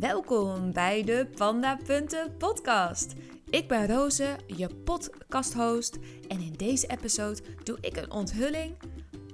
[0.00, 3.12] Welkom bij de Panda Punten podcast.
[3.50, 8.76] Ik ben Roze, je podcasthost en in deze episode doe ik een onthulling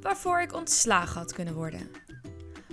[0.00, 1.90] waarvoor ik ontslagen had kunnen worden.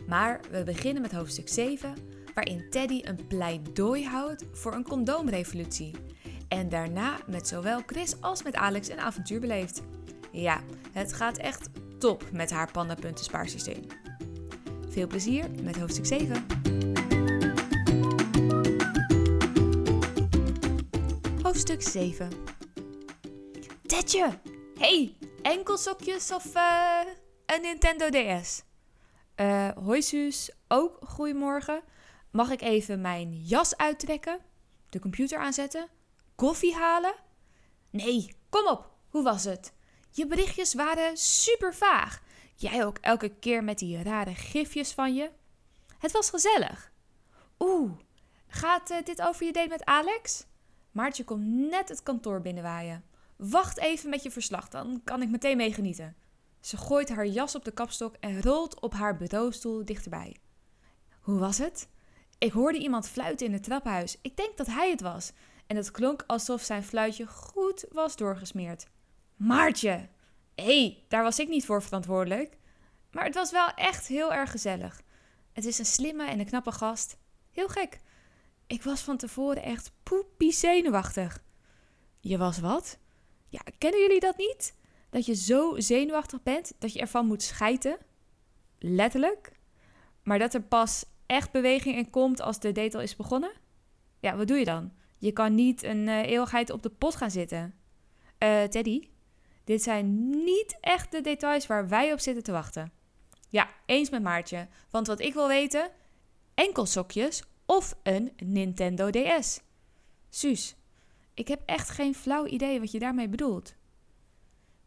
[0.07, 1.93] Maar we beginnen met hoofdstuk 7,
[2.33, 5.95] waarin Teddy een pleidooi houdt voor een condoomrevolutie.
[6.47, 9.81] En daarna met zowel Chris als met Alex een avontuur beleeft.
[10.31, 10.61] Ja,
[10.91, 11.69] het gaat echt
[11.99, 13.85] top met haar pandapunten spaarsysteem.
[14.89, 16.45] Veel plezier met hoofdstuk 7.
[21.69, 22.29] Hoofdstuk 7
[23.85, 24.39] Tetje!
[24.79, 26.99] Hey, enkelsokjes of uh,
[27.45, 28.63] een Nintendo DS?
[29.35, 31.81] Uh, hoi Suus, ook goedemorgen.
[32.31, 34.39] Mag ik even mijn jas uittrekken?
[34.89, 35.87] De computer aanzetten?
[36.35, 37.13] Koffie halen?
[37.89, 39.73] Nee, kom op, hoe was het?
[40.11, 42.21] Je berichtjes waren super vaag.
[42.55, 45.31] Jij ook elke keer met die rare gifjes van je.
[45.99, 46.91] Het was gezellig.
[47.59, 47.91] Oeh,
[48.47, 50.47] gaat uh, dit over je date met Alex?
[50.91, 53.03] Maartje komt net het kantoor binnenwaaien.
[53.35, 56.15] Wacht even met je verslag, dan kan ik meteen meegenieten.
[56.59, 60.35] Ze gooit haar jas op de kapstok en rolt op haar bureaustoel dichterbij.
[61.19, 61.87] Hoe was het?
[62.37, 64.17] Ik hoorde iemand fluiten in het trappenhuis.
[64.21, 65.31] Ik denk dat hij het was.
[65.67, 68.87] En het klonk alsof zijn fluitje goed was doorgesmeerd.
[69.35, 70.09] Maartje!
[70.55, 72.57] Hé, hey, daar was ik niet voor verantwoordelijk.
[73.11, 75.01] Maar het was wel echt heel erg gezellig.
[75.53, 77.17] Het is een slimme en een knappe gast.
[77.51, 77.99] Heel gek.
[78.69, 81.43] Ik was van tevoren echt poepie zenuwachtig.
[82.19, 82.97] Je was wat?
[83.47, 84.75] Ja, kennen jullie dat niet?
[85.09, 87.97] Dat je zo zenuwachtig bent dat je ervan moet schijten?
[88.79, 89.51] Letterlijk.
[90.23, 93.51] Maar dat er pas echt beweging in komt als de date al is begonnen?
[94.19, 94.91] Ja, wat doe je dan?
[95.17, 97.73] Je kan niet een uh, eeuwigheid op de pot gaan zitten.
[98.39, 99.09] Uh, Teddy,
[99.63, 102.91] dit zijn niet echt de details waar wij op zitten te wachten.
[103.49, 104.67] Ja, eens met Maartje.
[104.89, 105.91] Want wat ik wil weten,
[106.53, 109.61] enkelsokjes of een Nintendo DS.
[110.29, 110.75] Suus,
[111.33, 113.75] ik heb echt geen flauw idee wat je daarmee bedoelt.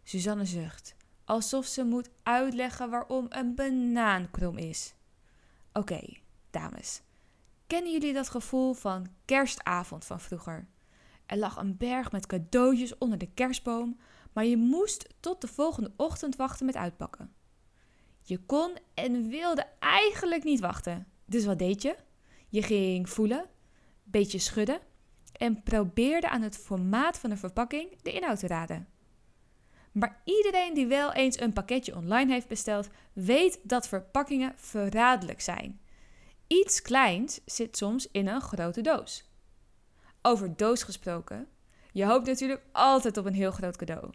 [0.03, 0.95] Suzanne zucht,
[1.25, 4.95] alsof ze moet uitleggen waarom een banaan krom is.
[5.73, 6.01] Oké,
[6.51, 7.03] dames.
[7.67, 10.67] Kennen jullie dat gevoel van kerstavond van vroeger?
[11.27, 13.99] Er lag een berg met cadeautjes onder de kerstboom,
[14.33, 17.33] maar je moest tot de volgende ochtend wachten met uitpakken.
[18.23, 21.07] Je kon en wilde eigenlijk niet wachten.
[21.25, 21.97] Dus wat deed je?
[22.53, 23.45] Je ging voelen,
[24.03, 24.81] beetje schudden
[25.33, 28.89] en probeerde aan het formaat van de verpakking de inhoud te raden.
[29.93, 35.81] Maar iedereen die wel eens een pakketje online heeft besteld, weet dat verpakkingen verraderlijk zijn.
[36.47, 39.31] Iets kleins zit soms in een grote doos.
[40.23, 41.49] Over doos gesproken,
[41.93, 44.11] je hoopt natuurlijk altijd op een heel groot cadeau.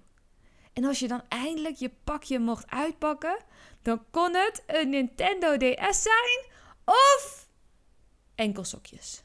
[0.74, 3.38] En als je dan eindelijk je pakje mocht uitpakken,
[3.82, 6.46] dan kon het een Nintendo DS zijn
[6.86, 7.47] of
[8.38, 9.24] enkelsokjes.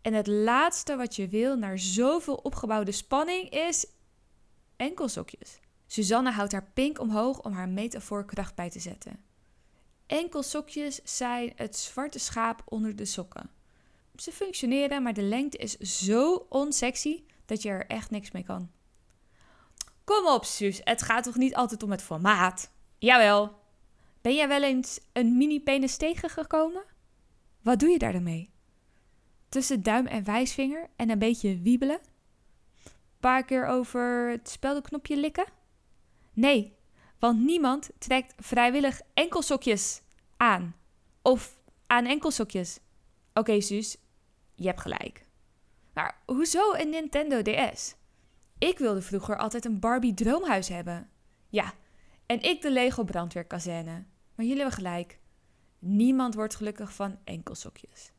[0.00, 3.86] En het laatste wat je wil naar zoveel opgebouwde spanning is
[4.76, 5.58] enkelsokjes.
[5.86, 9.24] Suzanne houdt haar pink omhoog om haar metafoor kracht bij te zetten.
[10.06, 13.50] Enkelsokjes zijn het zwarte schaap onder de sokken.
[14.16, 18.70] Ze functioneren, maar de lengte is zo onsexy dat je er echt niks mee kan.
[20.04, 22.70] Kom op, Suus, het gaat toch niet altijd om het formaat?
[22.98, 23.58] Jawel.
[24.20, 26.82] Ben jij wel eens een mini-penis tegengekomen?
[27.62, 28.50] Wat doe je daar dan mee?
[29.48, 32.00] Tussen duim en wijsvinger en een beetje wiebelen?
[33.20, 35.46] Paar keer over het speldenknopje likken?
[36.32, 36.76] Nee,
[37.18, 40.02] want niemand trekt vrijwillig enkelsokjes
[40.36, 40.74] aan.
[41.22, 42.78] Of aan enkelsokjes.
[43.28, 43.96] Oké, okay, Suus,
[44.54, 45.26] je hebt gelijk.
[45.92, 47.94] Maar hoezo een Nintendo DS?
[48.58, 51.10] Ik wilde vroeger altijd een Barbie droomhuis hebben.
[51.48, 51.74] Ja,
[52.26, 54.04] en ik de Lego brandweerkazerne.
[54.34, 55.18] Maar jullie hebben gelijk.
[55.80, 58.12] Niemand wordt gelukkig van enkelsokjes.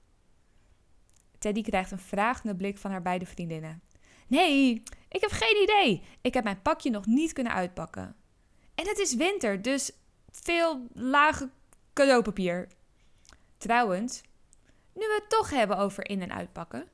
[1.38, 3.82] Teddy krijgt een vragende blik van haar beide vriendinnen.
[4.28, 6.04] Nee, ik heb geen idee.
[6.22, 8.16] Ik heb mijn pakje nog niet kunnen uitpakken.
[8.76, 9.92] En het is winter, dus
[10.32, 11.50] veel lage
[11.94, 12.68] cadeaupapier.
[13.58, 14.22] Trouwens,
[14.94, 16.88] nu we het toch hebben over in- en uitpakken.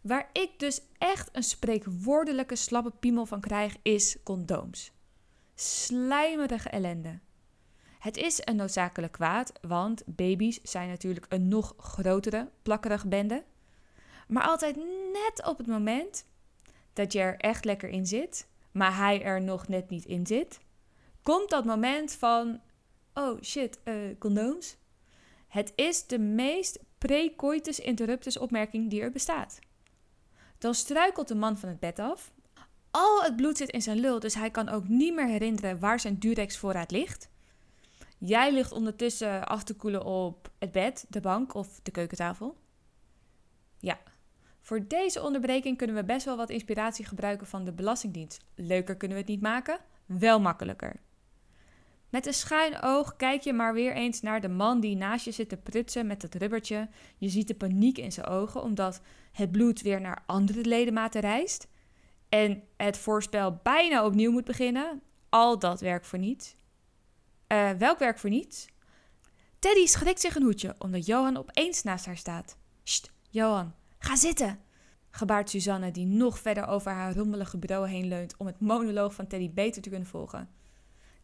[0.00, 4.92] Waar ik dus echt een spreekwoordelijke slappe piemel van krijg, is condooms.
[5.54, 7.18] Slijmerige ellende.
[8.02, 13.44] Het is een noodzakelijk kwaad, want baby's zijn natuurlijk een nog grotere, plakkerige bende.
[14.28, 14.76] Maar altijd
[15.12, 16.24] net op het moment
[16.92, 20.60] dat je er echt lekker in zit, maar hij er nog net niet in zit,
[21.22, 22.60] komt dat moment van:
[23.14, 24.76] oh shit, uh, condooms.
[25.48, 29.58] Het is de meest precoitus interruptus opmerking die er bestaat.
[30.58, 32.32] Dan struikelt de man van het bed af.
[32.90, 36.00] Al het bloed zit in zijn lul, dus hij kan ook niet meer herinneren waar
[36.00, 37.30] zijn Durex voorraad ligt.
[38.24, 42.56] Jij ligt ondertussen af te koelen op het bed, de bank of de keukentafel.
[43.78, 43.98] Ja,
[44.60, 48.44] voor deze onderbreking kunnen we best wel wat inspiratie gebruiken van de Belastingdienst.
[48.54, 51.00] Leuker kunnen we het niet maken, wel makkelijker.
[52.08, 55.32] Met een schuin oog kijk je maar weer eens naar de man die naast je
[55.32, 56.88] zit te prutsen met het rubbertje.
[57.18, 59.00] Je ziet de paniek in zijn ogen omdat
[59.32, 61.68] het bloed weer naar andere ledematen reist.
[62.28, 65.02] En het voorspel bijna opnieuw moet beginnen.
[65.28, 66.56] Al dat werk voor niets.
[67.52, 68.66] Uh, welk werk voor niets?
[69.58, 72.56] Teddy schrikt zich een hoedje omdat Johan opeens naast haar staat.
[72.82, 74.60] Sst, Johan, ga zitten!
[75.10, 79.26] gebaart Suzanne, die nog verder over haar rommelige bureau heen leunt om het monoloog van
[79.26, 80.48] Teddy beter te kunnen volgen.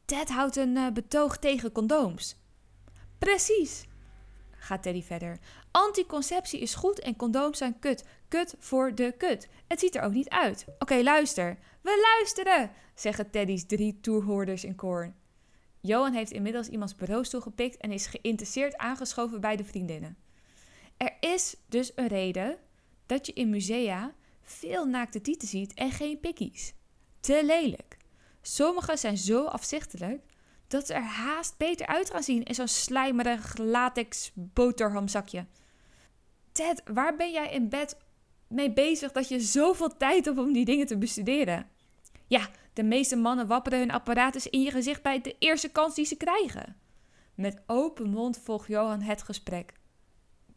[0.05, 2.37] Ted houdt een uh, betoog tegen condooms.
[3.19, 3.87] Precies,
[4.51, 5.39] gaat Teddy verder.
[5.71, 8.05] Anticonceptie is goed en condooms zijn kut.
[8.29, 9.49] Kut voor de kut.
[9.67, 10.65] Het ziet er ook niet uit.
[10.79, 11.59] Oké, luister.
[11.83, 15.13] We luisteren, zeggen Teddy's drie toerhoorders in koor.
[15.81, 20.17] Johan heeft inmiddels iemands bureaustoel gepikt en is geïnteresseerd aangeschoven bij de vriendinnen.
[20.97, 22.59] Er is dus een reden
[23.07, 26.75] dat je in musea veel naakte tieten ziet en geen pikkies.
[27.21, 27.97] Te lelijk.
[28.43, 30.23] Sommige zijn zo afzichtelijk
[30.69, 35.47] dat ze er haast beter uit gaan zien in zo'n slijmerig latex boterhamzakje.
[36.53, 37.97] Ted, waar ben jij in bed
[38.49, 41.67] mee bezig dat je zoveel tijd hebt om die dingen te bestuderen?
[42.27, 46.05] Ja, de meeste mannen wapperen hun apparatus in je gezicht bij de eerste kans die
[46.05, 46.77] ze krijgen.
[47.35, 49.73] Met open mond volgt Johan het gesprek.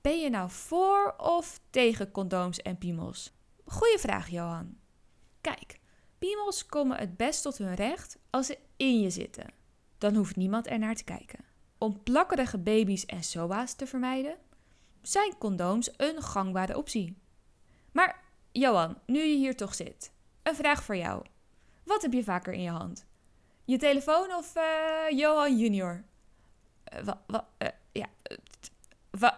[0.01, 3.33] Ben je nou voor of tegen condooms en piemels?
[3.65, 4.77] Goeie vraag, Johan.
[5.41, 5.79] Kijk,
[6.17, 9.53] piemels komen het best tot hun recht als ze in je zitten.
[9.97, 11.45] Dan hoeft niemand er naar te kijken.
[11.77, 14.37] Om plakkerige baby's en SOA's te vermijden,
[15.01, 17.17] zijn condooms een gangbare optie.
[17.91, 20.11] Maar Johan, nu je hier toch zit,
[20.43, 21.23] een vraag voor jou.
[21.83, 23.05] Wat heb je vaker in je hand?
[23.65, 26.03] Je telefoon of uh, Johan Junior?
[27.05, 27.13] Uh,
[27.91, 28.05] ja,
[29.09, 29.35] wat?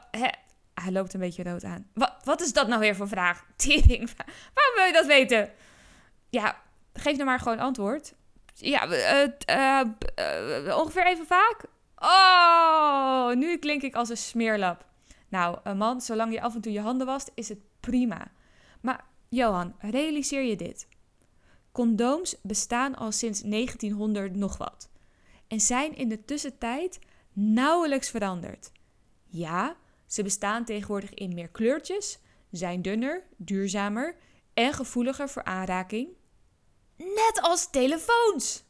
[0.74, 1.88] Hij loopt een beetje rood aan.
[2.24, 3.46] Wat, is dat nou weer voor vraag?
[3.56, 4.10] Tering,
[4.54, 5.52] waarom wil je dat weten?
[6.30, 6.62] Ja,
[6.94, 8.14] geef nou maar gewoon antwoord.
[8.54, 8.84] Ja,
[10.78, 11.66] ongeveer even vaak.
[11.96, 14.86] Oh, nu klink ik als een smeerlap.
[15.30, 18.32] Nou, man, zolang je af en toe je handen wast, is het prima.
[18.82, 20.88] Maar Johan, realiseer je dit.
[21.74, 24.90] Condooms bestaan al sinds 1900 nog wat
[25.48, 27.00] en zijn in de tussentijd
[27.34, 28.72] nauwelijks veranderd.
[29.26, 32.20] Ja, ze bestaan tegenwoordig in meer kleurtjes,
[32.52, 34.16] zijn dunner, duurzamer
[34.54, 36.10] en gevoeliger voor aanraking.
[36.98, 38.64] Net als telefoons!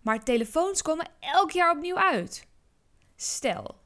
[0.00, 2.46] Maar telefoons komen elk jaar opnieuw uit.
[3.16, 3.80] Stel,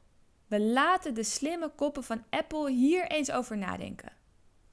[0.47, 4.13] we laten de slimme koppen van Apple hier eens over nadenken.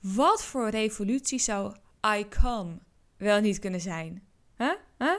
[0.01, 1.75] Wat voor revolutie zou
[2.17, 2.81] iCom
[3.19, 4.23] wel niet kunnen zijn?
[4.57, 4.73] Huh?
[4.99, 5.19] Huh?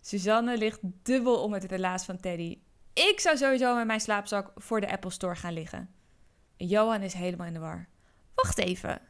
[0.00, 2.58] Suzanne ligt dubbel om het relaas van Teddy.
[2.92, 5.90] Ik zou sowieso met mijn slaapzak voor de Apple Store gaan liggen.
[6.56, 7.88] Johan is helemaal in de war.
[8.34, 9.00] Wacht even.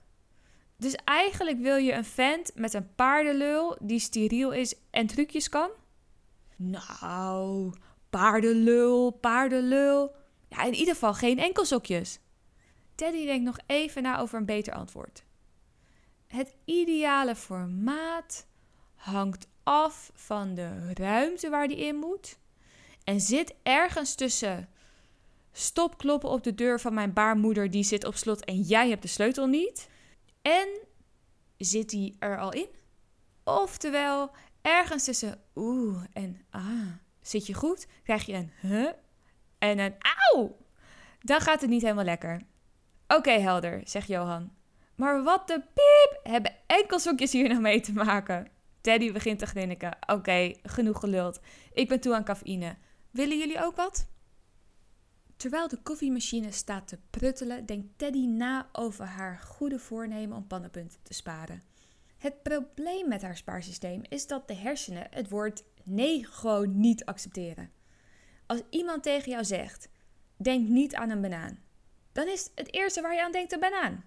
[0.76, 5.70] Dus eigenlijk wil je een vent met een paardenlul die steriel is en trucjes kan?
[6.56, 7.72] Nou,
[8.10, 10.14] paardenlul, paardenlul.
[10.48, 12.20] Ja, in ieder geval geen enkelsokjes.
[12.94, 15.24] Teddy denkt nog even na over een beter antwoord.
[16.26, 18.46] Het ideale formaat
[18.94, 22.38] hangt af van de ruimte waar die in moet
[23.04, 24.68] en zit ergens tussen
[25.52, 29.02] stop kloppen op de deur van mijn baarmoeder die zit op slot en jij hebt
[29.02, 29.88] de sleutel niet
[30.42, 30.68] en
[31.56, 32.68] zit die er al in?
[33.44, 34.30] Oftewel
[34.62, 36.88] ergens tussen oeh en ah
[37.20, 38.92] zit je goed, krijg je een huh
[39.58, 39.94] en een
[40.32, 40.56] auw.
[41.20, 42.40] Dan gaat het niet helemaal lekker.
[43.08, 44.50] Oké, helder, zegt Johan.
[44.96, 48.48] Maar wat de piep hebben enkelsokjes hier nog mee te maken?
[48.80, 49.96] Teddy begint te grinniken.
[50.06, 51.40] Oké, genoeg geluld.
[51.72, 52.76] Ik ben toe aan cafeïne.
[53.10, 54.08] Willen jullie ook wat?
[55.36, 60.98] Terwijl de koffiemachine staat te pruttelen, denkt Teddy na over haar goede voornemen om pannenpunten
[61.02, 61.62] te sparen.
[62.18, 67.70] Het probleem met haar spaarsysteem is dat de hersenen het woord nee gewoon niet accepteren.
[68.46, 69.88] Als iemand tegen jou zegt:
[70.36, 71.58] denk niet aan een banaan,
[72.12, 74.04] dan is het eerste waar je aan denkt een banaan.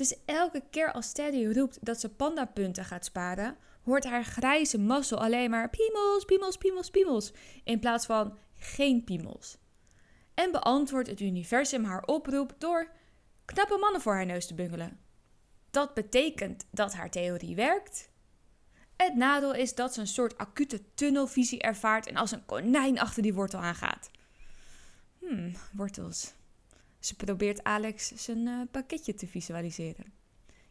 [0.00, 5.18] Dus elke keer als Teddy roept dat ze pandapunten gaat sparen, hoort haar grijze mazzel
[5.18, 7.32] alleen maar piemels, piemels, piemels, piemels,
[7.64, 9.58] in plaats van geen piemels.
[10.34, 12.90] En beantwoordt het universum haar oproep door
[13.44, 15.00] knappe mannen voor haar neus te bungelen.
[15.70, 18.10] Dat betekent dat haar theorie werkt.
[18.96, 23.22] Het nadeel is dat ze een soort acute tunnelvisie ervaart en als een konijn achter
[23.22, 24.10] die wortel aangaat.
[25.18, 26.38] Hmm, wortels.
[27.00, 30.12] Ze probeert Alex zijn uh, pakketje te visualiseren.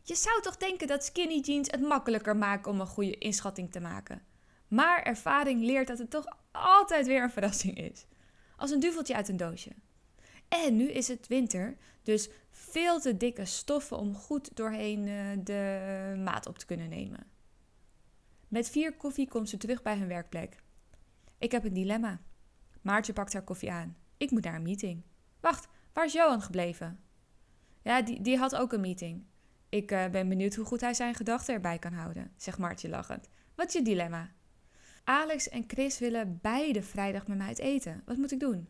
[0.02, 3.80] Je zou toch denken dat skinny jeans het makkelijker maken om een goede inschatting te
[3.80, 4.22] maken.
[4.68, 8.06] Maar ervaring leert dat het toch altijd weer een verrassing is.
[8.58, 9.72] Als een duveltje uit een doosje.
[10.48, 16.22] En nu is het winter, dus Veel te dikke stoffen om goed doorheen eh, de
[16.24, 17.28] maat op te kunnen nemen.
[18.48, 20.64] Met vier koffie komt ze terug bij hun werkplek.
[21.38, 22.22] Ik heb een dilemma.
[22.82, 23.98] Maartje pakt haar koffie aan.
[24.18, 25.04] Ik moet naar een meeting.
[25.40, 27.00] Wacht, waar is Johan gebleven?
[27.82, 29.26] Ja, die, die had ook een meeting.
[29.70, 33.30] Ik uh, ben benieuwd hoe goed hij zijn gedachten erbij kan houden, zegt Maartje lachend.
[33.56, 34.32] Wat is je dilemma?
[35.04, 38.02] Alex en Chris willen beide vrijdag met mij uit eten.
[38.06, 38.68] Wat moet ik doen?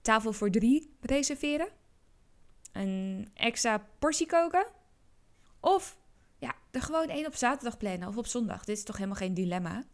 [0.00, 1.68] Tafel voor drie reserveren?
[2.72, 4.66] Een extra portie koken?
[5.60, 5.98] Of
[6.38, 8.64] ja, er gewoon één op zaterdag plannen of op zondag.
[8.64, 9.84] Dit is toch helemaal geen dilemma?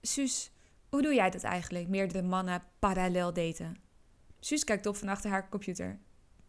[0.00, 0.50] Suus,
[0.88, 1.88] hoe doe jij dat eigenlijk?
[1.88, 3.76] Meerdere mannen parallel daten?
[4.40, 5.98] Suus kijkt op van achter haar computer.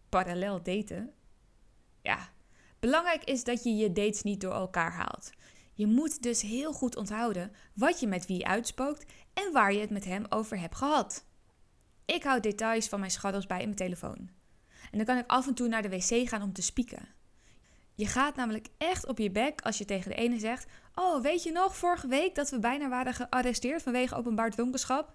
[0.09, 1.13] Parallel daten?
[2.01, 2.29] Ja,
[2.79, 5.29] belangrijk is dat je je dates niet door elkaar haalt.
[5.73, 9.89] Je moet dus heel goed onthouden wat je met wie uitspookt en waar je het
[9.89, 11.25] met hem over hebt gehad.
[12.05, 14.29] Ik houd details van mijn schaduws bij in mijn telefoon.
[14.91, 17.07] En dan kan ik af en toe naar de wc gaan om te spieken.
[17.93, 20.65] Je gaat namelijk echt op je bek als je tegen de ene zegt:
[20.95, 25.13] Oh, weet je nog vorige week dat we bijna waren gearresteerd vanwege openbaar dronkenschap?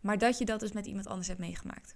[0.00, 1.94] Maar dat je dat dus met iemand anders hebt meegemaakt.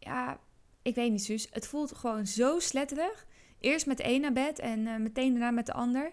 [0.00, 0.40] Ja,
[0.82, 1.46] ik weet niet, Suus.
[1.50, 3.26] Het voelt gewoon zo sletterig.
[3.60, 6.12] Eerst met de een naar bed en uh, meteen daarna met de ander.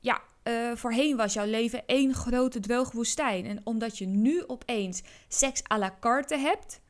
[0.00, 3.46] Ja, uh, voorheen was jouw leven één grote droge woestijn.
[3.46, 6.80] En omdat je nu opeens seks à la carte hebt,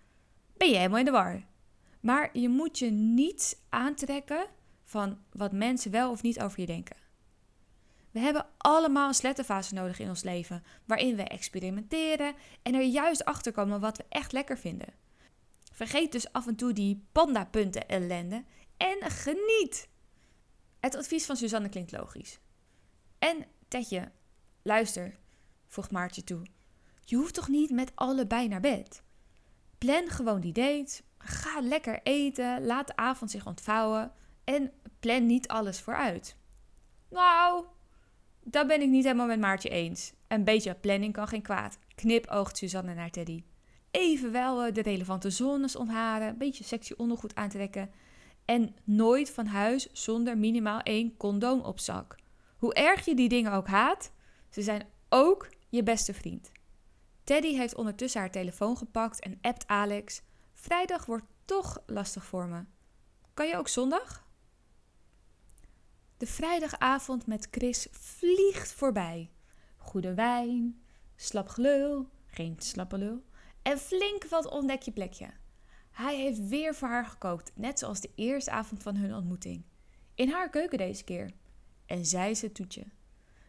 [0.56, 1.44] ben je helemaal in de war.
[2.00, 4.46] Maar je moet je niets aantrekken
[4.84, 6.96] van wat mensen wel of niet over je denken.
[8.10, 13.24] We hebben allemaal een slettenfase nodig in ons leven, waarin we experimenteren en er juist
[13.24, 14.94] achter komen wat we echt lekker vinden.
[15.78, 18.44] Vergeet dus af en toe die pandapunten ellende
[18.76, 19.88] en geniet.
[20.80, 22.38] Het advies van Suzanne klinkt logisch.
[23.18, 24.10] En Tetje,
[24.62, 25.18] luister,
[25.66, 26.46] voegt Maartje toe.
[27.04, 29.02] Je hoeft toch niet met allebei naar bed?
[29.78, 34.12] Plan gewoon die date, ga lekker eten, laat de avond zich ontvouwen
[34.44, 36.36] en plan niet alles vooruit.
[37.10, 37.64] Nou,
[38.40, 40.12] dat ben ik niet helemaal met Maartje eens.
[40.28, 41.78] Een beetje planning kan geen kwaad.
[41.94, 43.42] Knipoogt Suzanne naar Teddy.
[43.98, 47.90] Evenwel eh, de relevante zones ontharen, een beetje sexy ondergoed aantrekken
[48.44, 52.16] en nooit van huis zonder minimaal één condoom op zak.
[52.56, 54.12] Hoe erg je die dingen ook haat,
[54.50, 56.52] ze zijn ook je beste vriend.
[57.24, 60.22] Teddy heeft ondertussen haar telefoon gepakt en appt Alex.
[60.52, 62.64] Vrijdag wordt toch lastig voor me.
[63.34, 64.26] Kan je ook zondag?
[66.16, 69.30] De vrijdagavond met Chris vliegt voorbij.
[69.76, 70.82] Goede wijn,
[71.16, 73.26] slap gelul, geen slappe lul
[73.68, 75.30] en flink wat ontdek je plekje.
[75.90, 79.64] Hij heeft weer voor haar gekookt, net zoals de eerste avond van hun ontmoeting.
[80.14, 81.30] In haar keuken deze keer.
[81.86, 82.84] En zij is het toetje.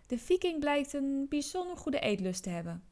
[0.07, 2.83] De viking blijkt een bijzonder goede eetlust te hebben.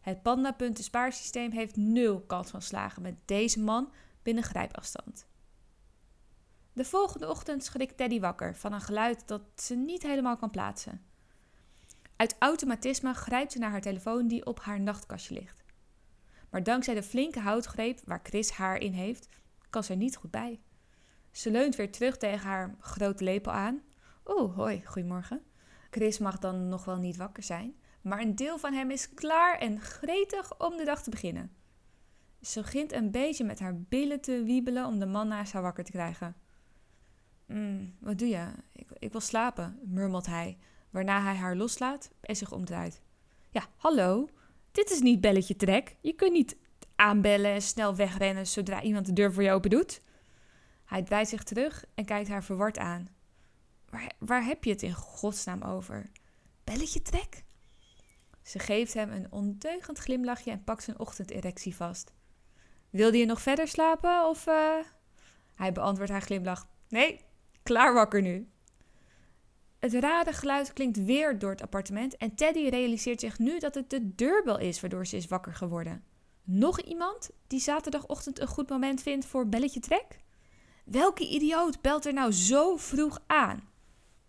[0.00, 5.26] Het pandapunten spaarsysteem heeft nul kans van slagen met deze man binnen grijpafstand.
[6.72, 11.02] De volgende ochtend schrikt Teddy wakker van een geluid dat ze niet helemaal kan plaatsen.
[12.16, 15.59] Uit automatisme grijpt ze naar haar telefoon die op haar nachtkastje ligt.
[16.50, 19.28] Maar dankzij de flinke houtgreep waar Chris haar in heeft,
[19.70, 20.60] kan ze er niet goed bij.
[21.30, 23.82] Ze leunt weer terug tegen haar grote lepel aan.
[24.26, 25.42] Oeh, hoi, goedemorgen.
[25.90, 29.58] Chris mag dan nog wel niet wakker zijn, maar een deel van hem is klaar
[29.58, 31.50] en gretig om de dag te beginnen.
[32.40, 35.84] Ze begint een beetje met haar billen te wiebelen om de man naast haar wakker
[35.84, 36.36] te krijgen.
[37.46, 38.46] Mm, wat doe je?
[38.72, 40.58] Ik, ik wil slapen, murmelt hij,
[40.90, 43.02] waarna hij haar loslaat en zich omdraait.
[43.50, 44.28] Ja, hallo,
[44.72, 45.96] dit is niet belletje trek.
[46.00, 46.56] Je kunt niet
[46.96, 50.02] aanbellen en snel wegrennen zodra iemand de deur voor je open doet.
[50.84, 53.08] Hij draait zich terug en kijkt haar verward aan.
[53.90, 56.10] Waar, waar heb je het in godsnaam over?
[56.64, 57.44] Belletje trek?
[58.42, 62.12] Ze geeft hem een ondeugend glimlachje en pakt zijn ochtenderectie vast.
[62.90, 64.46] Wilde je nog verder slapen of...
[64.46, 64.76] Uh...
[65.54, 66.68] Hij beantwoordt haar glimlach.
[66.88, 67.20] Nee,
[67.62, 68.48] klaar wakker nu.
[69.80, 73.90] Het rare geluid klinkt weer door het appartement en Teddy realiseert zich nu dat het
[73.90, 76.04] de deurbel is waardoor ze is wakker geworden.
[76.44, 80.20] Nog iemand die zaterdagochtend een goed moment vindt voor belletje trek?
[80.84, 83.68] Welke idioot belt er nou zo vroeg aan?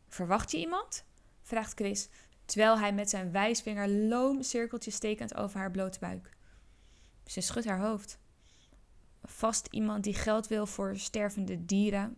[0.08, 1.06] Verwacht je iemand?
[1.42, 2.10] vraagt Chris,
[2.46, 6.30] terwijl hij met zijn wijsvinger loom cirkeltjes tekent over haar blote buik.
[7.26, 8.20] Ze schudt haar hoofd.
[9.24, 12.18] Vast iemand die geld wil voor stervende dieren,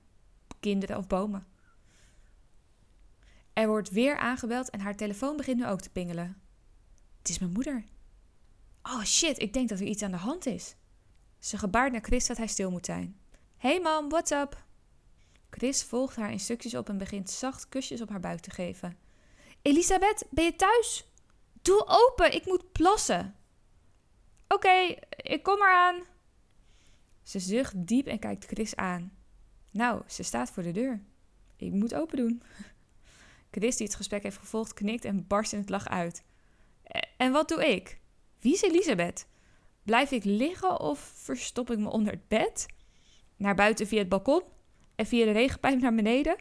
[0.59, 1.52] kinderen of bomen.
[3.53, 6.41] Er wordt weer aangebeld en haar telefoon begint nu ook te pingelen.
[7.17, 7.85] Het is mijn moeder.
[8.83, 10.75] Oh shit, ik denk dat er iets aan de hand is.
[11.39, 13.19] Ze gebaart naar Chris dat hij stil moet zijn.
[13.57, 14.63] Hey mam, what's up?
[15.49, 18.97] Chris volgt haar instructies op en begint zacht kusjes op haar buik te geven.
[19.61, 21.07] Elisabeth, ben je thuis?
[21.61, 23.35] Doe open, ik moet plassen.
[24.47, 26.03] Oké, ik kom eraan.
[27.23, 29.17] Ze zucht diep en kijkt Chris aan.
[29.71, 31.01] Nou, ze staat voor de deur.
[31.55, 32.43] Ik moet open doen.
[33.53, 36.23] Chris, die het gesprek heeft gevolgd, knikt en barst in het lach uit.
[37.17, 37.99] En wat doe ik?
[38.39, 39.27] Wie is Elisabeth?
[39.83, 42.65] Blijf ik liggen of verstop ik me onder het bed?
[43.37, 44.41] Naar buiten via het balkon?
[44.95, 46.35] En via de regenpijp naar beneden?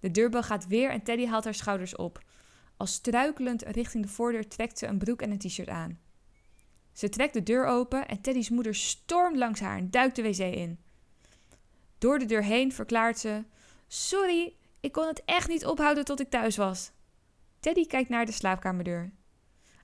[0.00, 2.24] De deurbel gaat weer en Teddy haalt haar schouders op.
[2.76, 6.00] Als struikelend richting de voordeur trekt ze een broek en een t-shirt aan.
[6.92, 10.38] Ze trekt de deur open en Teddy's moeder stormt langs haar en duikt de wc
[10.38, 10.78] in.
[11.98, 13.44] Door de deur heen verklaart ze:
[13.88, 16.92] Sorry, ik kon het echt niet ophouden tot ik thuis was.
[17.60, 19.12] Teddy kijkt naar de slaapkamerdeur.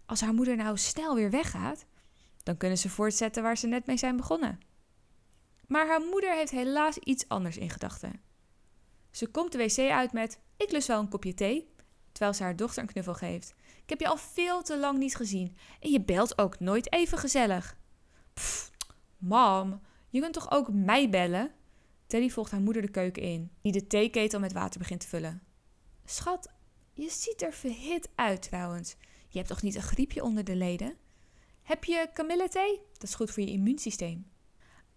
[0.06, 1.86] Als haar moeder nou snel weer weggaat,
[2.42, 4.58] dan kunnen ze voortzetten waar ze net mee zijn begonnen.
[5.66, 8.20] Maar haar moeder heeft helaas iets anders in gedachten.
[9.10, 11.74] Ze komt de wc uit met: Ik lust wel een kopje thee,
[12.12, 13.54] terwijl ze haar dochter een knuffel geeft.
[13.82, 17.18] Ik heb je al veel te lang niet gezien en je belt ook nooit even
[17.18, 17.76] gezellig.
[19.18, 21.54] Mam, je kunt toch ook mij bellen?
[22.10, 25.42] Teddy volgt haar moeder de keuken in, die de theeketel met water begint te vullen.
[26.04, 26.52] Schat,
[26.92, 28.96] je ziet er verhit uit trouwens.
[29.28, 30.96] Je hebt toch niet een griepje onder de leden?
[31.62, 32.80] Heb je kamillethee?
[32.92, 34.26] Dat is goed voor je immuunsysteem.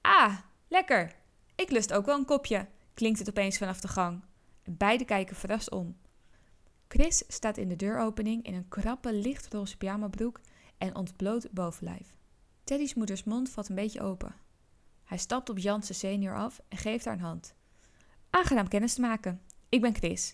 [0.02, 1.16] Ah, lekker.
[1.56, 4.24] Ik lust ook wel een kopje, klinkt het opeens vanaf de gang.
[4.64, 5.98] Beiden kijken verrast om.
[6.88, 10.42] Chris staat in de deuropening in een krappe lichtroze pyjamabroek
[10.78, 12.16] en ontbloot bovenlijf.
[12.64, 14.36] Teddy's moeders mond valt een beetje open.
[15.14, 17.56] Hij stapt op Jansen senior af en geeft haar een hand.
[18.30, 19.42] Aangenaam kennis te maken.
[19.70, 20.34] Ik ben Chris.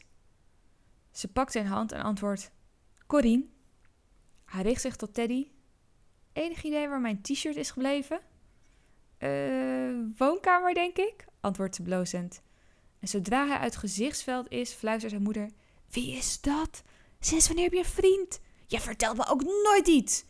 [1.12, 2.52] Ze pakt zijn hand en antwoordt:
[3.08, 3.46] Corine.
[4.46, 5.48] Hij richt zich tot Teddy.
[6.34, 8.20] Enig idee waar mijn t-shirt is gebleven?
[9.18, 9.30] Eh,
[10.18, 12.42] woonkamer, denk ik, antwoordt ze blozend.
[13.00, 15.50] En zodra hij uit gezichtsveld is, fluistert zijn moeder:
[15.90, 16.84] Wie is dat?
[17.20, 18.40] Sinds wanneer heb je een vriend?
[18.68, 20.26] Je vertelt me ook nooit iets.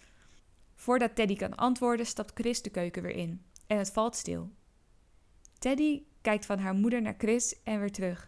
[0.76, 4.52] Voordat Teddy kan antwoorden, stapt Chris de keuken weer in en het valt stil.
[5.58, 8.28] Teddy kijkt van haar moeder naar Chris en weer terug.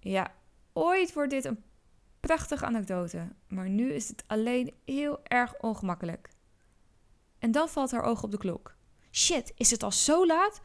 [0.00, 0.34] Ja,
[0.72, 1.62] ooit wordt dit een
[2.20, 6.30] prachtige anekdote, maar nu is het alleen heel erg ongemakkelijk.
[7.38, 8.74] En dan valt haar oog op de klok.
[9.12, 10.60] Shit, is het al zo laat?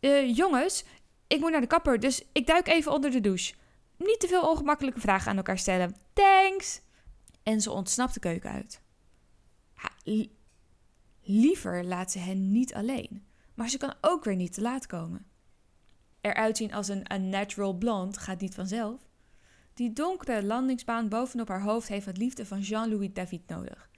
[0.00, 0.84] Uh, jongens,
[1.26, 3.54] ik moet naar de kapper, dus ik duik even onder de douche.
[3.96, 5.96] Niet te veel ongemakkelijke vragen aan elkaar stellen.
[6.12, 6.80] Thanks!
[7.42, 8.80] En ze ontsnapt de keuken uit.
[11.22, 15.26] Liever laat ze hen niet alleen, maar ze kan ook weer niet te laat komen.
[16.20, 19.00] Eruit zien als een unnatural blonde gaat niet vanzelf.
[19.74, 23.90] Die donkere landingsbaan bovenop haar hoofd heeft wat liefde van Jean-Louis David nodig.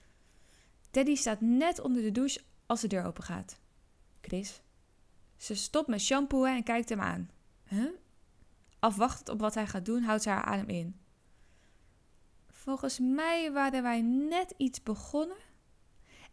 [0.91, 3.59] Teddy staat net onder de douche als de deur open gaat.
[4.21, 4.61] Chris.
[5.37, 7.29] Ze stopt met shampooen en kijkt hem aan.
[7.63, 7.89] Huh?
[8.79, 10.99] Afwachtend op wat hij gaat doen, houdt ze haar adem in.
[12.51, 15.37] Volgens mij waren wij net iets begonnen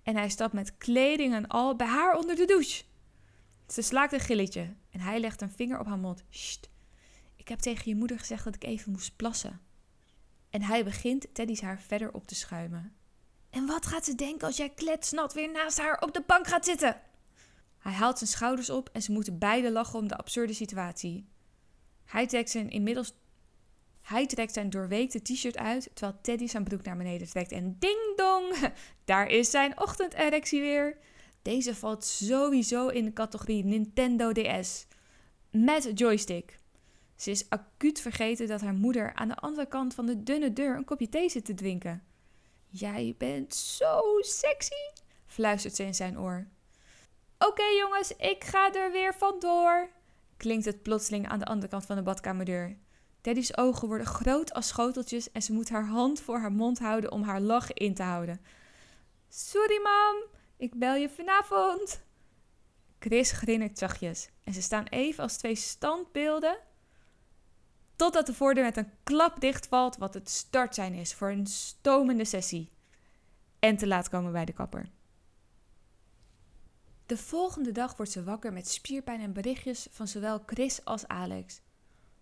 [0.03, 2.85] en hij stapt met kleding en al bij haar onder de douche.
[3.67, 6.25] Ze slaakt een gilletje en hij legt een vinger op haar mond.
[6.31, 6.71] Sst,
[7.37, 9.61] ik heb tegen je moeder gezegd dat ik even moest plassen.
[10.51, 12.93] En hij begint Teddy's haar verder op te schuimen.
[13.51, 16.65] En wat gaat ze denken als jij kletsnat weer naast haar op de bank gaat
[16.65, 17.01] zitten?
[17.79, 21.29] Hij haalt zijn schouders op en ze moeten beide lachen om de absurde situatie.
[22.05, 23.15] Hij trekt zijn inmiddels
[24.03, 27.53] hij trekt zijn doorweekte t-shirt uit, terwijl Teddy zijn broek naar beneden trekt.
[27.53, 28.55] En ding dong,
[29.05, 30.99] daar is zijn ochtenderectie weer.
[31.43, 34.87] Deze valt sowieso in de categorie Nintendo DS.
[35.51, 36.59] Met joystick.
[37.17, 40.77] Ze is acuut vergeten dat haar moeder aan de andere kant van de dunne deur
[40.77, 42.03] een kopje thee zit te drinken.
[42.69, 46.47] Jij bent zo sexy, fluistert ze in zijn oor.
[47.38, 49.91] Oké jongens, ik ga er weer vandoor,
[50.37, 52.77] klinkt het plotseling aan de andere kant van de badkamerdeur.
[53.23, 57.13] Daddy's ogen worden groot als schoteltjes en ze moet haar hand voor haar mond houden
[57.13, 58.41] om haar lachen in te houden.
[59.29, 60.17] Sorry, mam,
[60.57, 62.03] ik bel je vanavond.
[62.99, 66.59] Chris grinnikt zachtjes en ze staan even als twee standbeelden.
[67.97, 72.71] Totdat de voordeur met een klap dichtvalt, wat het startsein is voor een stomende sessie.
[73.59, 74.91] En te laat komen bij de kapper.
[77.07, 81.61] De volgende dag wordt ze wakker met spierpijn en berichtjes van zowel Chris als Alex.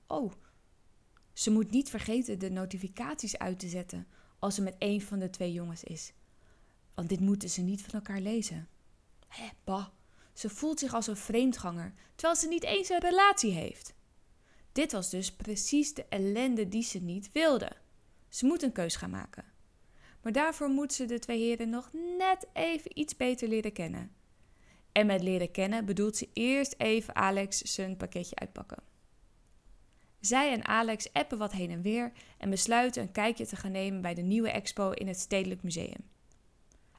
[0.07, 0.33] Oh,
[1.41, 4.07] ze moet niet vergeten de notificaties uit te zetten
[4.39, 6.13] als ze met een van de twee jongens is.
[6.95, 8.69] Want dit moeten ze niet van elkaar lezen.
[9.29, 9.87] Hé, bah.
[10.33, 13.95] Ze voelt zich als een vreemdganger, terwijl ze niet eens een relatie heeft.
[14.73, 17.73] Dit was dus precies de ellende die ze niet wilde.
[18.29, 19.45] Ze moet een keus gaan maken.
[20.23, 24.13] Maar daarvoor moet ze de twee heren nog net even iets beter leren kennen.
[24.93, 28.90] En met leren kennen bedoelt ze eerst even Alex zijn pakketje uitpakken.
[30.21, 34.03] Zij en Alex appen wat heen en weer en besluiten een kijkje te gaan nemen
[34.03, 36.09] bij de nieuwe expo in het Stedelijk Museum.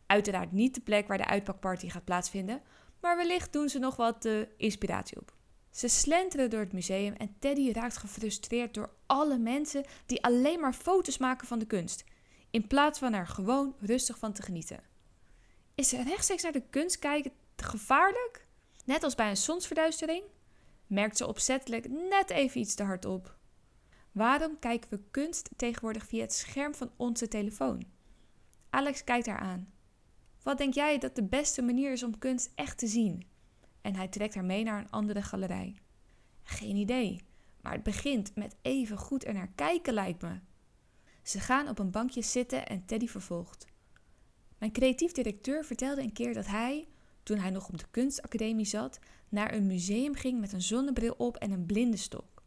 [0.06, 2.62] Uiteraard niet de plek waar de uitpakparty gaat plaatsvinden,
[3.02, 5.34] maar wellicht doen ze nog wat de inspiratie op.
[5.72, 10.74] Ze slenteren door het museum en Teddy raakt gefrustreerd door alle mensen die alleen maar
[10.74, 12.04] foto's maken van de kunst,
[12.50, 14.84] in plaats van er gewoon rustig van te genieten.
[15.76, 18.46] Is rechtstreeks naar de kunst kijken gevaarlijk?
[18.86, 20.24] Net als bij een zonsverduistering?
[20.92, 23.38] Merkt ze opzettelijk net even iets te hard op.
[24.12, 27.84] Waarom kijken we kunst tegenwoordig via het scherm van onze telefoon?
[28.70, 29.74] Alex kijkt haar aan.
[30.44, 33.26] Wat denk jij dat de beste manier is om kunst echt te zien?
[33.82, 35.76] En hij trekt haar mee naar een andere galerij.
[36.44, 37.24] Geen idee,
[37.62, 40.40] maar het begint met even goed er naar kijken, lijkt me.
[41.24, 43.66] Ze gaan op een bankje zitten en Teddy vervolgt.
[44.58, 46.88] Mijn creatief directeur vertelde een keer dat hij,
[47.24, 49.00] toen hij nog op de kunstacademie zat,
[49.32, 52.42] naar een museum ging met een zonnebril op en een blindenstok.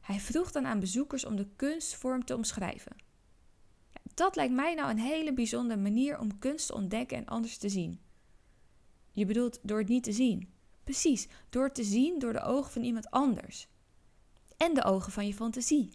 [0.00, 2.96] Hij vroeg dan aan bezoekers om de kunstvorm te omschrijven.
[4.14, 7.68] Dat lijkt mij nou een hele bijzondere manier om kunst te ontdekken en anders te
[7.68, 8.00] zien.
[9.12, 10.48] Je bedoelt door het niet te zien.
[10.84, 13.68] Precies, door het te zien door de ogen van iemand anders.
[14.56, 15.90] En de ogen van je fantasie.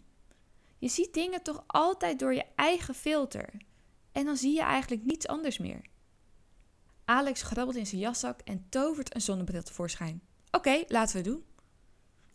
[0.78, 3.54] Je ziet dingen toch altijd door je eigen filter.
[4.12, 5.84] En dan zie je eigenlijk niets anders meer.
[7.06, 10.22] Alex grabbelt in zijn jaszak en tovert een zonnebril tevoorschijn.
[10.50, 11.44] Oké, laten we het doen.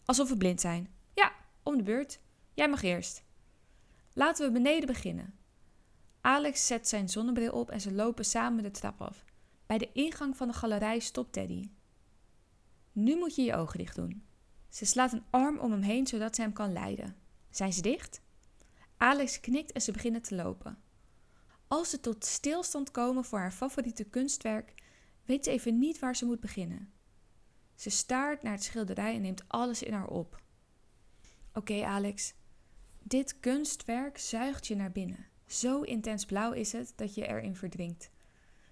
[0.06, 0.94] Alsof we blind zijn.
[1.14, 1.32] Ja,
[1.64, 2.20] om de beurt.
[2.54, 3.24] Jij mag eerst.
[4.14, 5.34] Laten we beneden beginnen.
[6.22, 9.26] Alex zet zijn zonnebril op en ze lopen samen de trap af.
[9.66, 11.70] Bij de ingang van de galerij stopt Teddy.
[12.92, 14.24] Nu moet je je ogen dicht doen.
[14.70, 17.16] Ze slaat een arm om hem heen zodat ze hem kan leiden.
[17.50, 18.22] Zijn ze dicht?
[18.98, 20.78] Alex knikt en ze beginnen te lopen.
[21.72, 24.74] Als ze tot stilstand komen voor haar favoriete kunstwerk,
[25.26, 26.92] weet ze even niet waar ze moet beginnen.
[27.76, 30.42] Ze staart naar het schilderij en neemt alles in haar op.
[31.54, 32.34] Oké, Alex,
[33.04, 35.28] dit kunstwerk zuigt je naar binnen.
[35.46, 38.12] Zo intens blauw is het dat je erin verdrinkt.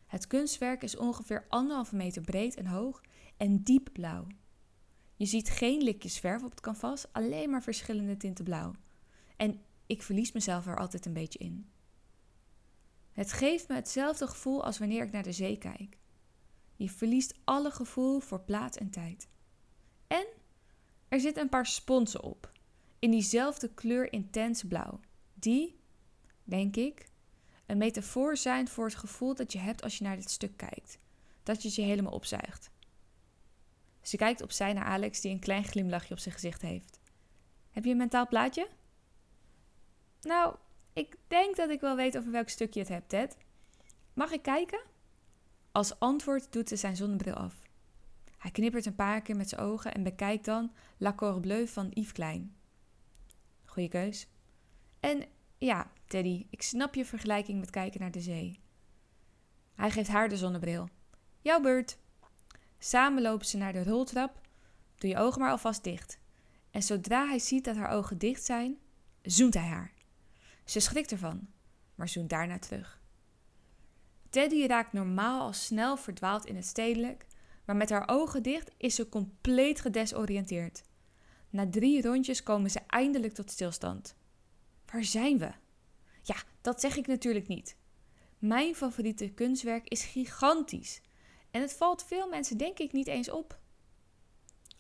[0.08, 3.02] Het kunstwerk is ongeveer anderhalve meter breed en hoog
[3.38, 4.28] en diep blauw.
[5.16, 8.74] Je ziet geen likjes verf op het canvas, alleen maar verschillende tinten blauw.
[9.38, 11.70] En ik verlies mezelf er altijd een beetje in.
[13.20, 15.98] Het geeft me hetzelfde gevoel als wanneer ik naar de zee kijk.
[16.76, 19.28] Je verliest alle gevoel voor plaats en tijd.
[20.08, 20.28] En
[21.08, 22.52] er zitten een paar sponsen op,
[23.00, 25.00] in diezelfde kleur intens blauw,
[25.34, 25.80] die,
[26.44, 27.10] denk ik,
[27.66, 31.00] een metafoor zijn voor het gevoel dat je hebt als je naar dit stuk kijkt,
[31.44, 32.70] dat je je helemaal opzuigt.
[34.02, 37.00] Ze kijkt opzij naar Alex, die een klein glimlachje op zijn gezicht heeft.
[37.72, 38.68] Heb je een mentaal plaatje?
[40.22, 40.56] Nou,
[40.94, 43.38] ik denk dat ik wel weet over welk stuk je het hebt, Ted.
[44.14, 44.82] Mag ik kijken?
[45.72, 47.56] Als antwoord doet ze zijn zonnebril af.
[48.38, 52.12] Hij knippert een paar keer met zijn ogen en bekijkt dan La Corbleu van Yves
[52.12, 52.56] Klein.
[53.66, 54.28] Goeie keus.
[55.00, 55.24] En
[55.58, 58.60] ja, Teddy, ik snap je vergelijking met kijken naar de zee.
[59.76, 60.90] Hij geeft haar de zonnebril.
[61.42, 61.98] Jouw beurt.
[62.78, 64.42] Samen lopen ze naar de roltrap.
[64.96, 66.20] Doe je ogen maar alvast dicht.
[66.72, 68.78] En zodra hij ziet dat haar ogen dicht zijn,
[69.22, 69.94] zoent hij haar.
[70.70, 71.48] Ze schrikt ervan,
[71.96, 73.02] maar zoent daarna terug.
[74.30, 77.26] Teddy raakt normaal al snel verdwaald in het stedelijk,
[77.66, 80.84] maar met haar ogen dicht is ze compleet gedesoriënteerd.
[81.50, 84.16] Na drie rondjes komen ze eindelijk tot stilstand.
[84.86, 85.52] Waar zijn we?
[86.22, 87.76] Ja, dat zeg ik natuurlijk niet.
[88.40, 91.02] Mijn favoriete kunstwerk is gigantisch.
[91.52, 93.60] En het valt veel mensen denk ik niet eens op.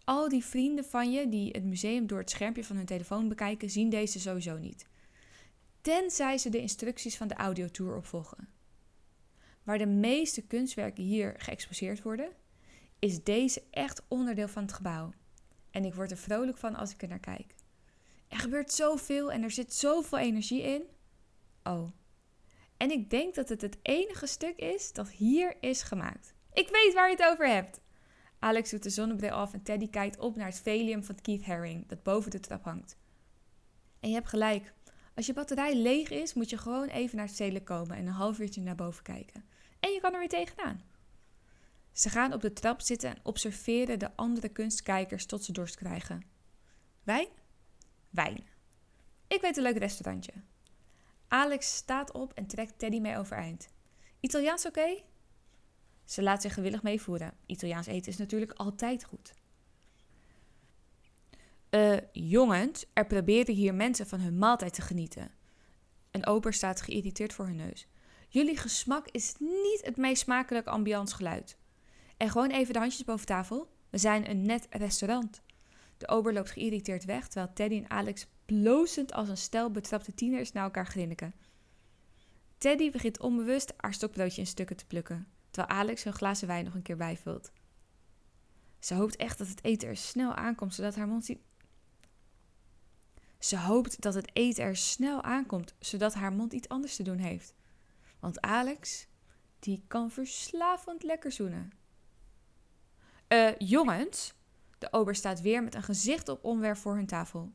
[0.03, 3.69] Al die vrienden van je die het museum door het schermpje van hun telefoon bekijken,
[3.69, 4.87] zien deze sowieso niet.
[5.89, 8.49] Tenzij ze de instructies van de audiotour opvolgen.
[9.63, 12.29] Waar de meeste kunstwerken hier geëxposeerd worden,
[12.99, 15.13] is deze echt onderdeel van het gebouw.
[15.71, 17.55] En ik word er vrolijk van als ik er naar kijk.
[18.27, 20.83] Er gebeurt zoveel en er zit zoveel energie in.
[21.63, 21.91] Oh.
[22.77, 26.33] En ik denk dat het het enige stuk is dat hier is gemaakt.
[26.53, 27.81] Ik weet waar je het over hebt.
[28.39, 31.87] Alex doet de zonnebril af en Teddy kijkt op naar het velium van Keith Haring
[31.87, 32.97] dat boven de trap hangt.
[33.99, 34.73] En je hebt gelijk.
[35.19, 38.13] Als je batterij leeg is, moet je gewoon even naar het stedelijk komen en een
[38.13, 39.45] half uurtje naar boven kijken.
[39.79, 40.81] En je kan er weer tegenaan.
[41.91, 46.23] Ze gaan op de trap zitten en observeren de andere kunstkijkers tot ze dorst krijgen.
[47.03, 47.27] Wijn?
[48.09, 48.43] Wijn.
[49.27, 50.33] Ik weet een leuk restaurantje.
[51.27, 53.69] Alex staat op en trekt Teddy mee overeind.
[54.19, 55.03] Italiaans oké?
[56.05, 57.33] Ze laat zich gewillig meevoeren.
[57.45, 59.33] Italiaans eten is natuurlijk altijd goed.
[61.69, 65.31] Uh, jongens, er proberen hier mensen van hun maaltijd te genieten.
[66.11, 67.87] Een ober staat geïrriteerd voor hun neus.
[68.29, 71.57] Jullie gesmak is niet het meest smakelijk ambiance geluid.
[72.17, 73.71] En gewoon even de handjes boven tafel.
[73.89, 75.41] We zijn een net restaurant.
[75.97, 80.51] De ober loopt geïrriteerd weg, terwijl Teddy en Alex blozend als een stel betrapte tieners
[80.51, 81.33] naar elkaar grinniken.
[82.57, 86.73] Teddy begint onbewust haar stokbroodje in stukken te plukken, terwijl Alex hun glazen wijn nog
[86.73, 87.51] een keer bijvult.
[88.79, 91.39] Ze hoopt echt dat het eten er snel aankomt, zodat haar mond niet...
[93.39, 97.17] Ze hoopt dat het eten er snel aankomt, zodat haar mond iets anders te doen
[97.17, 97.53] heeft.
[98.19, 99.07] Want Alex,
[99.59, 101.71] die kan verslavend lekker zoenen.
[103.27, 104.33] Eh, jongens,
[104.77, 107.51] de ober staat weer met een gezicht op onwerf voor hun tafel.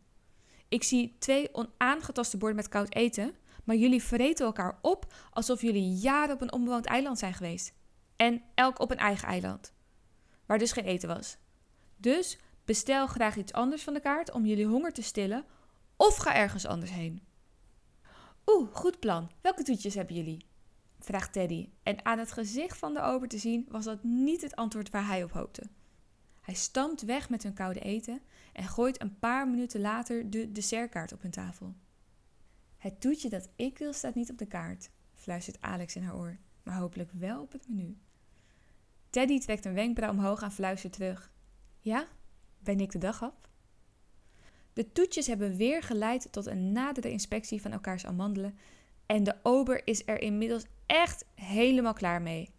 [0.69, 5.95] Ik zie twee onaangetaste borden met koud eten, maar jullie vreten elkaar op alsof jullie
[5.95, 7.75] jaren op een onbewoond eiland zijn geweest.
[8.17, 9.73] En elk op een eigen eiland,
[10.47, 11.37] waar dus geen eten was.
[11.97, 15.45] Dus bestel graag iets anders van de kaart om jullie honger te stillen
[16.07, 17.23] of ga ergens anders heen.
[18.47, 19.31] Oeh, goed plan.
[19.41, 20.47] Welke toetjes hebben jullie?
[20.99, 21.69] vraagt Teddy.
[21.83, 25.07] En aan het gezicht van de ober te zien was dat niet het antwoord waar
[25.07, 25.63] hij op hoopte.
[26.41, 28.21] Hij stampt weg met hun koude eten
[28.53, 31.75] en gooit een paar minuten later de dessertkaart op hun tafel.
[32.77, 36.39] Het toetje dat ik wil staat niet op de kaart, fluistert Alex in haar oor,
[36.63, 37.97] maar hopelijk wel op het menu.
[39.11, 41.33] Teddy trekt een wenkbrauw omhoog en fluistert terug.
[41.79, 42.07] Ja,
[42.59, 43.45] ben ik de dag af?
[44.75, 48.59] De toetjes hebben weer geleid tot een nadere inspectie van elkaars amandelen
[49.07, 52.51] en de ober is er inmiddels echt helemaal klaar mee.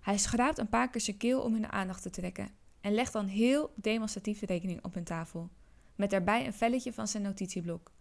[0.00, 3.26] Hij schraapt een paar keer zijn keel om hun aandacht te trekken en legt dan
[3.26, 5.50] heel demonstratief de rekening op hun tafel,
[5.94, 7.92] met daarbij een velletje van zijn notitieblok.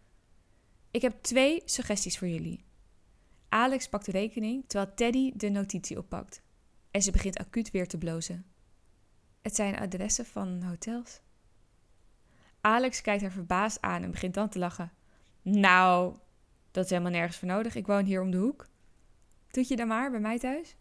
[0.92, 2.64] Ik heb twee suggesties voor jullie.
[3.50, 6.42] Alex pakt de rekening terwijl Teddy de notitie oppakt.
[6.92, 8.46] En ze begint acuut weer te blozen.
[9.42, 11.22] Het zijn adressen van hotels.
[12.62, 14.92] Alex kijkt haar verbaasd aan en begint dan te lachen.
[15.42, 16.16] Nou,
[16.72, 17.76] dat is helemaal nergens voor nodig.
[17.76, 18.68] Ik woon hier om de hoek.
[19.52, 20.76] Doet je dan maar bij mij thuis?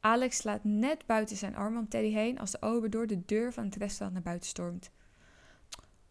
[0.00, 3.52] Alex slaat net buiten zijn arm om Teddy heen als de ober door de deur
[3.52, 4.90] van het restaurant naar buiten stormt.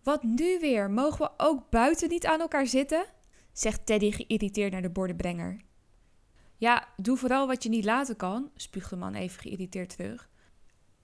[0.03, 0.91] Wat nu weer?
[0.91, 3.05] Mogen we ook buiten niet aan elkaar zitten?
[3.51, 5.61] zegt Teddy geïrriteerd naar de bordenbrenger.
[6.57, 10.29] Ja, doe vooral wat je niet laten kan, spuugt de man even geïrriteerd terug.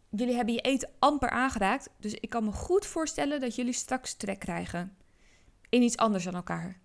[0.10, 4.14] Jullie hebben je eten amper aangeraakt, dus ik kan me goed voorstellen dat jullie straks
[4.14, 4.98] trek krijgen.
[5.70, 6.80] In iets anders dan elkaar.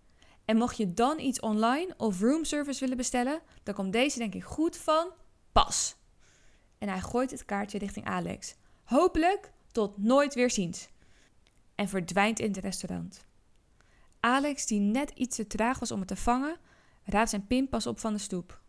[0.44, 4.44] En mocht je dan iets online of roomservice willen bestellen, dan komt deze denk ik
[4.44, 5.10] goed van
[5.52, 5.96] pas.
[6.78, 8.54] En hij gooit het kaartje richting Alex.
[8.84, 10.88] Hopelijk tot nooit weer ziens.
[11.74, 13.26] En verdwijnt in het restaurant.
[14.20, 16.56] Alex, die net iets te traag was om het te vangen,
[17.04, 18.60] raapt zijn pinpas op van de stoep.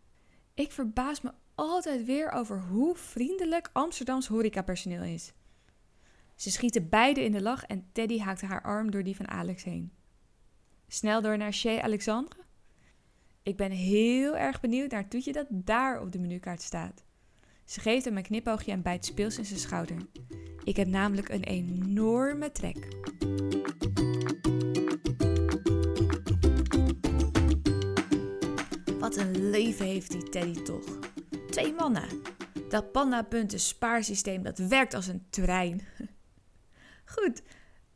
[0.54, 5.32] Ik verbaas me altijd weer over hoe vriendelijk Amsterdams horecapersoneel is.
[6.34, 9.64] Ze schieten beide in de lach en Teddy haakt haar arm door die van Alex
[9.64, 9.92] heen.
[10.88, 12.40] Snel door naar Chez Alexandre?
[13.42, 17.04] Ik ben heel erg benieuwd naar het toetje dat daar op de menukaart staat.
[17.64, 19.96] Ze geeft hem een knipoogje en bijt speels in zijn schouder.
[20.64, 22.88] Ik heb namelijk een enorme trek.
[28.98, 30.98] Wat een leven heeft die Teddy toch.
[31.54, 32.22] Twee mannen.
[32.68, 35.82] Dat panda-punten spaarsysteem dat werkt als een trein.
[37.14, 37.42] Goed,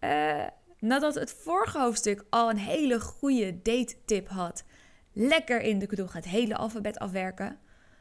[0.00, 0.46] uh,
[0.78, 4.64] nadat het vorige hoofdstuk al een hele goede date-tip had,
[5.12, 7.58] lekker in de kroeg het hele alfabet afwerken,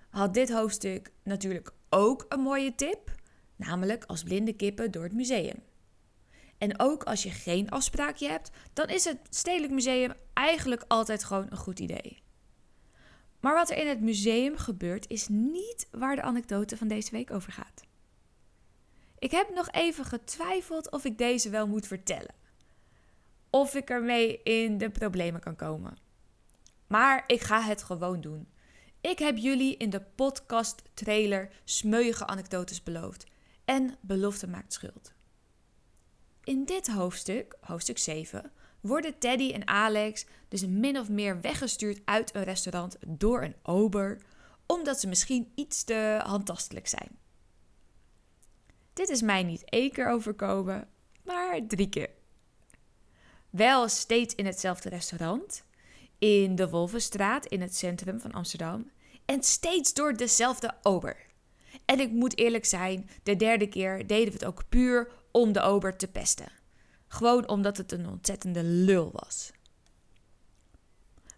[0.10, 3.16] had dit hoofdstuk natuurlijk ook een mooie tip,
[3.56, 5.64] namelijk als blinde kippen door het museum.
[6.58, 11.48] En ook als je geen afspraakje hebt, dan is het Stedelijk Museum eigenlijk altijd gewoon
[11.50, 12.26] een goed idee.
[13.40, 17.32] Maar wat er in het museum gebeurt, is niet waar de anekdote van deze week
[17.32, 17.86] over gaat.
[19.20, 22.36] Ik heb nog even getwijfeld of ik deze wel moet vertellen.
[23.50, 25.98] Of ik ermee in de problemen kan komen.
[26.88, 28.48] Maar ik ga het gewoon doen.
[29.02, 33.26] Ik heb jullie in de podcast trailer smeuïge anekdotes beloofd.
[33.66, 35.14] En belofte maakt schuld.
[36.44, 38.52] In dit hoofdstuk, hoofdstuk 7,
[38.88, 44.22] worden Teddy en Alex dus min of meer weggestuurd uit een restaurant door een ober,
[44.66, 47.10] omdat ze misschien iets te handtastelijk zijn.
[48.94, 50.88] Dit is mij niet één keer overkomen,
[51.24, 52.10] maar drie keer.
[53.50, 55.64] Wel steeds in hetzelfde restaurant,
[56.18, 58.92] in de Wolvenstraat in het centrum van Amsterdam,
[59.26, 61.26] en steeds door dezelfde ober.
[61.86, 65.62] En ik moet eerlijk zijn, de derde keer deden we het ook puur om de
[65.62, 66.57] ober te pesten.
[67.08, 69.52] Gewoon omdat het een ontzettende lul was.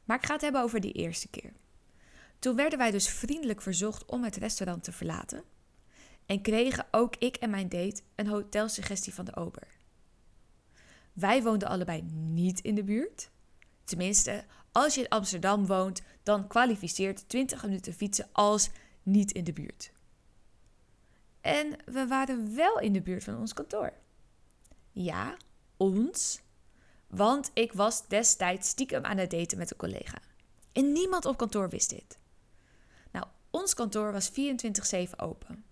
[0.03, 1.53] Maar ik ga het hebben over die eerste keer.
[2.39, 5.43] Toen werden wij dus vriendelijk verzocht om het restaurant te verlaten.
[6.25, 9.67] En kregen ook ik en mijn date een hotelsuggestie van de ober.
[11.13, 13.29] Wij woonden allebei niet in de buurt.
[13.83, 18.69] Tenminste, als je in Amsterdam woont, dan kwalificeert 20 minuten fietsen als
[19.03, 19.91] niet in de buurt.
[21.41, 23.93] En we waren wel in de buurt van ons kantoor.
[24.91, 25.37] Ja,
[25.79, 26.41] ons.
[27.07, 30.17] Want ik was destijds stiekem aan het daten met een collega.
[30.71, 32.17] En niemand op kantoor wist dit.
[33.11, 34.35] Nou, ons kantoor was 24-7
[35.17, 35.65] open.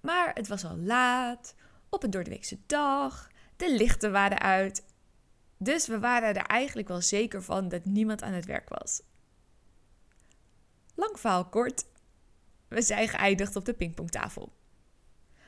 [0.00, 1.54] Maar het was al laat,
[1.88, 4.84] op een doordeweekse dag, de lichten waren uit.
[5.56, 9.02] Dus we waren er eigenlijk wel zeker van dat niemand aan het werk was.
[10.94, 11.84] Lang verhaal kort,
[12.68, 14.52] we zijn geëindigd op de pingpongtafel.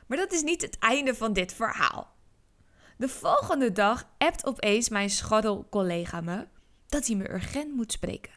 [0.07, 2.14] Maar dat is niet het einde van dit verhaal.
[2.97, 6.47] De volgende dag appt opeens mijn scharrel-collega me
[6.87, 8.33] dat hij me urgent moet spreken.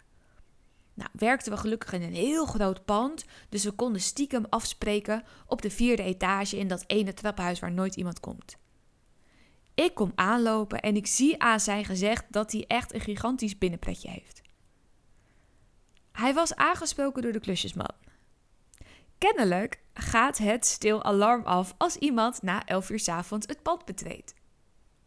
[0.94, 5.62] Nou, werkten we gelukkig in een heel groot pand, dus we konden stiekem afspreken op
[5.62, 8.56] de vierde etage in dat ene trappenhuis waar nooit iemand komt.
[9.74, 14.10] Ik kom aanlopen en ik zie aan zijn gezicht dat hij echt een gigantisch binnenpretje
[14.10, 14.42] heeft.
[16.12, 17.94] Hij was aangesproken door de klusjesman.
[19.18, 23.84] Kennelijk gaat het stil alarm af als iemand na 11 uur s avonds het pand
[23.84, 24.34] betreedt.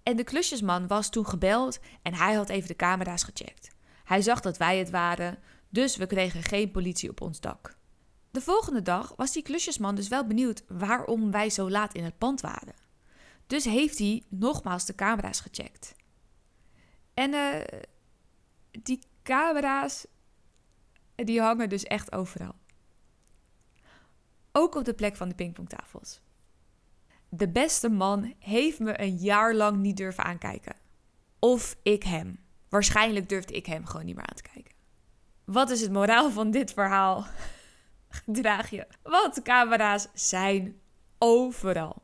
[0.03, 3.71] En de klusjesman was toen gebeld en hij had even de camera's gecheckt.
[4.03, 7.77] Hij zag dat wij het waren, dus we kregen geen politie op ons dak.
[8.31, 12.17] De volgende dag was die klusjesman dus wel benieuwd waarom wij zo laat in het
[12.17, 12.73] pand waren.
[13.47, 15.95] Dus heeft hij nogmaals de camera's gecheckt.
[17.13, 17.79] En uh,
[18.71, 20.05] die camera's,
[21.15, 22.55] die hangen dus echt overal.
[24.51, 26.21] Ook op de plek van de pingpongtafels.
[27.33, 30.75] De beste man heeft me een jaar lang niet durven aankijken.
[31.39, 32.39] Of ik hem.
[32.69, 34.73] Waarschijnlijk durfde ik hem gewoon niet meer aan te kijken.
[35.45, 37.25] Wat is het moraal van dit verhaal?
[38.25, 38.87] Draag je.
[39.03, 40.79] Want camera's zijn
[41.17, 42.01] overal.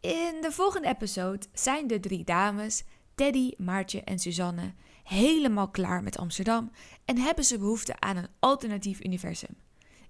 [0.00, 6.18] In de volgende episode zijn de drie dames, Teddy, Maartje en Suzanne, helemaal klaar met
[6.18, 6.70] Amsterdam
[7.04, 9.56] en hebben ze behoefte aan een alternatief universum.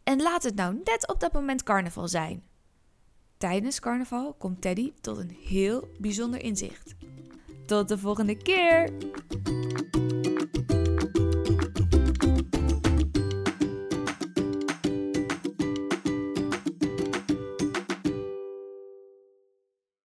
[0.03, 2.49] En laat het nou net op dat moment carnaval zijn.
[3.41, 6.95] Tijdens carnaval komt Teddy tot een heel bijzonder inzicht.
[7.67, 8.91] Tot de volgende keer!